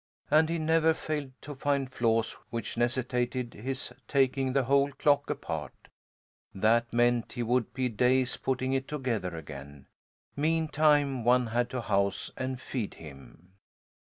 And 0.31 0.49
he 0.49 0.57
never 0.57 0.95
failed 0.95 1.31
to 1.43 1.53
find 1.53 1.93
flaws 1.93 2.35
which 2.49 2.75
necessitated 2.75 3.53
his 3.53 3.93
taking 4.07 4.51
the 4.51 4.63
whole 4.63 4.91
clock 4.93 5.29
apart. 5.29 5.89
That 6.55 6.91
meant 6.91 7.33
he 7.33 7.43
would 7.43 7.71
be 7.71 7.87
days 7.87 8.35
putting 8.35 8.73
it 8.73 8.87
together 8.87 9.35
again. 9.37 9.85
Meantime, 10.35 11.23
one 11.23 11.45
had 11.45 11.69
to 11.69 11.81
house 11.81 12.31
and 12.35 12.59
feed 12.59 12.95
him. 12.95 13.53